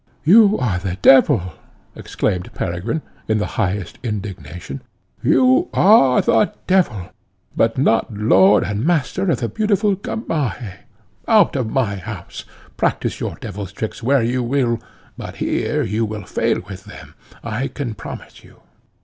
[0.23, 1.53] "You are the devil!"
[1.95, 4.81] exclaimed Peregrine, in the highest indignation,
[5.21, 7.11] "you are the devil!
[7.55, 10.85] but not lord and master of the beautiful Gamaheh.
[11.27, 12.45] Out of my house!
[12.77, 14.81] Practise your devil's tricks where you will,
[15.19, 17.13] but here you will fail with them,
[17.43, 18.57] I can promise you."